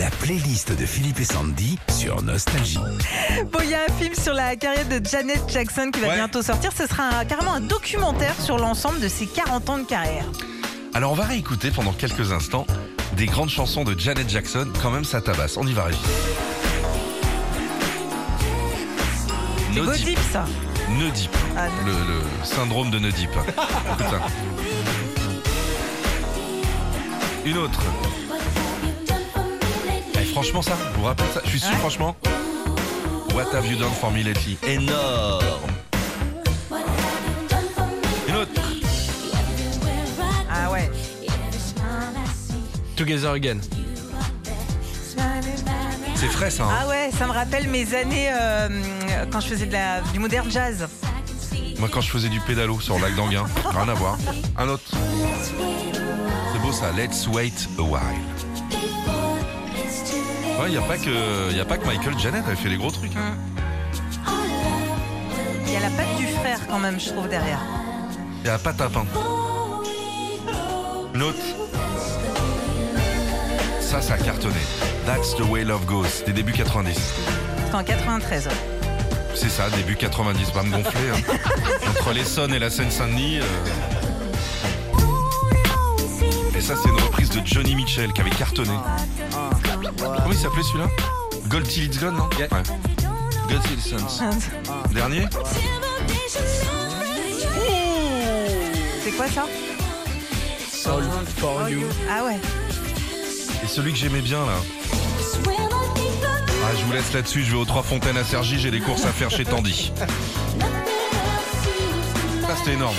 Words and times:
La 0.00 0.10
playlist 0.10 0.72
de 0.76 0.84
Philippe 0.86 1.20
et 1.20 1.24
Sandy 1.24 1.78
sur 1.88 2.20
Nostalgie. 2.22 2.78
Bon, 3.52 3.60
il 3.62 3.70
y 3.70 3.74
a 3.74 3.82
un 3.88 3.92
film 4.00 4.12
sur 4.14 4.34
la 4.34 4.56
carrière 4.56 4.86
de 4.88 5.00
Janet 5.06 5.40
Jackson 5.48 5.90
qui 5.92 6.00
va 6.00 6.08
Ouais. 6.08 6.14
bientôt 6.16 6.42
sortir. 6.42 6.72
Ce 6.76 6.86
sera 6.88 7.20
un- 7.20 7.24
carrément 7.24 7.54
un 7.54 7.60
documentaire 7.60 8.34
sur 8.40 8.58
l'ensemble 8.58 8.98
de 9.00 9.06
ses 9.08 9.26
40 9.26 9.68
ans 9.70 9.78
de 9.78 9.84
carrière. 9.84 10.24
Alors 10.94 11.12
on 11.12 11.14
va 11.14 11.24
réécouter 11.24 11.70
pendant 11.70 11.92
quelques 11.92 12.32
instants 12.32 12.66
des 13.16 13.26
grandes 13.26 13.50
chansons 13.50 13.84
de 13.84 13.96
Janet 13.98 14.28
Jackson. 14.28 14.66
Quand 14.82 14.90
même, 14.90 15.04
ça 15.04 15.20
tabasse. 15.20 15.56
On 15.56 15.66
y 15.66 15.72
va, 15.72 15.84
Régis. 15.84 16.00
No 19.76 19.92
Deep. 19.92 20.18
ça. 20.32 20.44
No 20.90 21.08
Deep. 21.10 21.30
Ah, 21.56 21.68
Le, 21.86 21.92
le 21.92 22.20
syndrome 22.44 22.90
de 22.90 22.98
No 22.98 23.10
Deep. 23.10 23.30
Une 27.44 27.58
autre. 27.58 27.80
Franchement, 30.44 30.60
ça, 30.60 30.74
vous 30.92 31.00
vous 31.00 31.06
rappelez 31.06 31.28
ça? 31.32 31.40
Je 31.42 31.48
suis 31.48 31.58
sûr, 31.60 31.70
Ouais. 31.70 31.76
franchement. 31.76 32.14
What 33.34 33.46
have 33.54 33.64
you 33.66 33.78
done 33.78 33.92
for 33.98 34.10
me 34.10 34.22
lately 34.22 34.58
Énorme. 34.62 35.40
Une 38.28 38.36
autre. 38.36 38.50
Ah 40.52 40.70
ouais. 40.70 40.90
Together 42.94 43.30
Again. 43.32 43.56
C'est 46.14 46.26
frais, 46.28 46.50
ça. 46.50 46.64
hein 46.64 46.78
Ah 46.82 46.88
ouais, 46.88 47.08
ça 47.18 47.26
me 47.26 47.32
rappelle 47.32 47.66
mes 47.68 47.94
années 47.94 48.28
euh, 48.30 48.68
quand 49.32 49.40
je 49.40 49.46
faisais 49.48 49.64
de 49.66 49.72
la, 49.72 50.02
du 50.12 50.18
modern 50.18 50.50
jazz. 50.50 50.86
Moi, 51.78 51.88
quand 51.90 52.02
je 52.02 52.10
faisais 52.10 52.28
du 52.28 52.40
pédalo 52.40 52.78
sur 52.80 52.96
le 52.96 53.02
lac 53.04 53.16
d'Anguin, 53.16 53.46
rien 53.70 53.88
à 53.88 53.94
voir. 53.94 54.18
Un 54.58 54.68
autre. 54.68 54.84
C'est 56.52 56.60
beau 56.60 56.70
ça. 56.72 56.92
Let's 56.92 57.26
wait 57.28 57.66
a 57.78 57.82
while. 57.82 58.02
Ouais, 60.60 60.70
y 60.70 60.76
a 60.78 60.82
pas 60.82 60.96
que, 60.96 61.52
y 61.52 61.60
a 61.60 61.64
pas 61.64 61.76
que 61.78 61.86
Michael 61.86 62.18
Janet, 62.18 62.44
elle 62.48 62.56
fait 62.56 62.68
les 62.68 62.76
gros 62.76 62.90
trucs. 62.90 63.14
hein. 63.16 63.34
Il 65.66 65.72
y 65.72 65.76
a 65.76 65.80
la 65.80 65.90
patte 65.90 66.16
du 66.16 66.26
frère 66.28 66.58
quand 66.68 66.78
même, 66.78 66.98
je 67.00 67.08
trouve, 67.10 67.28
derrière. 67.28 67.58
Y 68.44 68.48
a 68.48 68.58
pas 68.58 68.72
tapin. 68.72 69.04
Une 71.14 71.22
autre. 71.22 71.38
Ça, 73.80 74.00
ça 74.00 74.14
a 74.14 74.18
cartonné. 74.18 74.54
That's 75.06 75.34
the 75.36 75.42
way 75.42 75.64
love 75.64 75.84
goes. 75.86 76.22
Des 76.26 76.32
débuts 76.32 76.52
90. 76.52 76.94
C'était 76.94 77.74
en 77.74 77.82
93. 77.84 78.46
ouais. 78.46 78.52
C'est 79.34 79.48
ça, 79.50 79.68
début 79.70 79.96
90. 79.96 80.50
Pas 80.50 80.62
me 80.62 80.70
gonfler. 80.70 81.10
hein. 81.10 81.18
Entre 81.90 82.12
l'Essonne 82.12 82.54
et 82.54 82.58
la 82.60 82.70
Seine-Saint-Denis. 82.70 83.40
euh. 83.40 83.44
Et 86.56 86.60
ça, 86.60 86.74
c'est 86.80 86.88
une 86.88 86.96
de 87.34 87.46
Johnny 87.46 87.74
Mitchell 87.74 88.12
qui 88.12 88.20
avait 88.20 88.30
cartonné. 88.30 88.76
Comment 89.98 90.30
il 90.30 90.36
s'appelait 90.36 90.62
celui-là? 90.62 90.88
Gold 91.48 91.66
Till 91.66 91.84
It's 91.84 91.98
Gone, 91.98 92.16
non? 92.16 92.28
Yeah. 92.38 92.48
Ouais. 92.52 92.62
Gold 93.48 93.62
Till 93.62 93.78
It's 93.78 93.90
Gone. 93.90 94.38
Dernier? 94.92 95.26
C'est 99.02 99.10
quoi 99.12 99.26
ça? 99.28 99.46
Soul 100.70 101.04
for 101.38 101.68
you. 101.68 101.86
Ah 102.10 102.24
ouais. 102.24 102.38
Et 103.62 103.66
celui 103.66 103.92
que 103.92 103.98
j'aimais 103.98 104.20
bien, 104.20 104.44
là. 104.46 104.58
Ah, 105.46 106.70
je 106.78 106.84
vous 106.84 106.92
laisse 106.92 107.12
là-dessus. 107.12 107.42
Je 107.42 107.50
vais 107.52 107.58
aux 107.58 107.64
Trois 107.64 107.82
Fontaines 107.82 108.16
à 108.16 108.24
Sergi. 108.24 108.58
J'ai 108.58 108.70
des 108.70 108.80
courses 108.80 109.04
à 109.04 109.12
faire 109.12 109.30
chez 109.30 109.44
Tandy. 109.44 109.92
Ça, 112.46 112.56
c'était 112.58 112.74
énorme. 112.74 112.96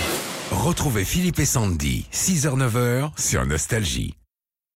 Retrouvez 0.50 1.04
Philippe 1.04 1.38
et 1.38 1.46
Sandy, 1.46 2.06
6h-9h 2.12 3.10
sur 3.18 3.44
Nostalgie. 3.46 4.14